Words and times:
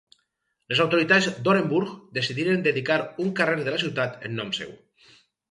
Les 0.71 0.79
autoritats 0.85 1.27
d'Orenburg 1.47 1.91
decidiren 2.19 2.65
dedicar 2.69 2.99
un 3.27 3.31
carrer 3.41 3.61
de 3.61 3.77
la 3.77 3.83
ciutat 3.85 4.27
en 4.31 4.37
nom 4.41 4.53
seu. 4.63 4.75